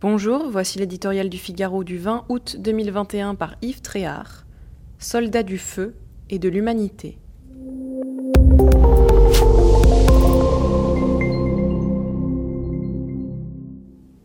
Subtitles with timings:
[0.00, 4.46] Bonjour, voici l'éditorial du Figaro du 20 août 2021 par Yves Tréhard,
[5.00, 5.96] Soldats du feu
[6.30, 7.18] et de l'humanité.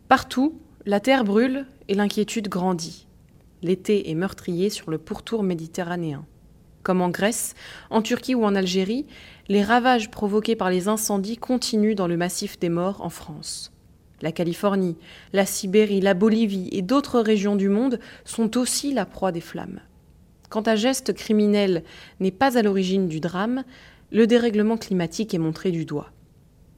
[0.08, 3.08] Partout, la terre brûle et l'inquiétude grandit.
[3.64, 6.24] L'été est meurtrier sur le pourtour méditerranéen.
[6.84, 7.56] Comme en Grèce,
[7.90, 9.08] en Turquie ou en Algérie,
[9.48, 13.73] les ravages provoqués par les incendies continuent dans le massif des morts en France.
[14.24, 14.96] La Californie,
[15.34, 19.82] la Sibérie, la Bolivie et d'autres régions du monde sont aussi la proie des flammes.
[20.48, 21.84] Quand un geste criminel
[22.22, 23.66] n'est pas à l'origine du drame,
[24.14, 26.14] le dérèglement climatique est montré du doigt.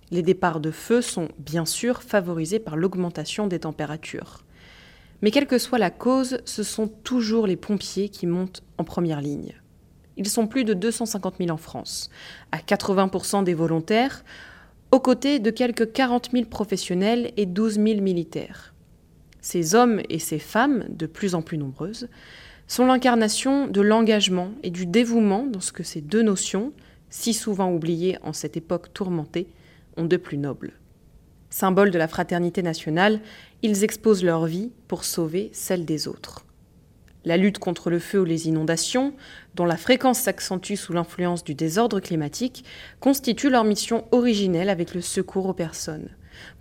[0.09, 4.43] Les départs de feu sont bien sûr favorisés par l'augmentation des températures.
[5.21, 9.21] Mais quelle que soit la cause, ce sont toujours les pompiers qui montent en première
[9.21, 9.53] ligne.
[10.17, 12.09] Ils sont plus de 250 000 en France,
[12.51, 14.23] à 80% des volontaires,
[14.95, 18.73] aux côtés de quelques 40 000 professionnels et 12 000 militaires.
[19.41, 22.07] Ces hommes et ces femmes, de plus en plus nombreuses,
[22.67, 26.71] sont l'incarnation de l'engagement et du dévouement dans ce que ces deux notions,
[27.09, 29.49] si souvent oubliées en cette époque tourmentée,
[29.97, 30.71] ont de plus noble.
[31.49, 33.19] Symbole de la fraternité nationale,
[33.63, 36.45] ils exposent leur vie pour sauver celle des autres.
[37.25, 39.13] La lutte contre le feu ou les inondations,
[39.55, 42.63] dont la fréquence s'accentue sous l'influence du désordre climatique,
[42.99, 46.09] constitue leur mission originelle avec le secours aux personnes.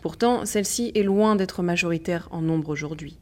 [0.01, 3.19] Pourtant, celle-ci est loin d'être majoritaire en nombre aujourd'hui.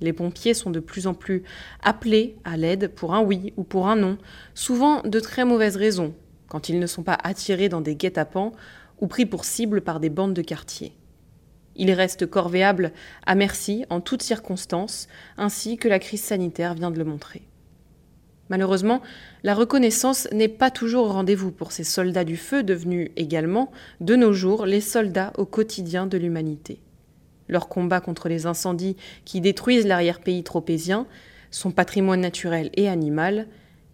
[0.00, 1.42] Les pompiers sont de plus en plus
[1.82, 4.16] appelés à l'aide pour un oui ou pour un non,
[4.54, 6.14] souvent de très mauvaises raisons,
[6.46, 8.52] quand ils ne sont pas attirés dans des guet-apens
[9.00, 10.92] ou pris pour cible par des bandes de quartier.
[11.78, 12.92] Il reste corvéable
[13.24, 17.42] à merci en toutes circonstances, ainsi que la crise sanitaire vient de le montrer.
[18.50, 19.02] Malheureusement,
[19.44, 23.70] la reconnaissance n'est pas toujours au rendez-vous pour ces soldats du feu devenus également,
[24.00, 26.80] de nos jours, les soldats au quotidien de l'humanité.
[27.46, 31.06] Leur combat contre les incendies qui détruisent l'arrière-pays tropézien,
[31.50, 33.46] son patrimoine naturel et animal,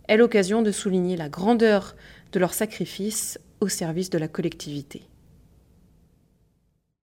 [0.08, 1.96] est l'occasion de souligner la grandeur
[2.32, 5.02] de leur sacrifice au service de la collectivité.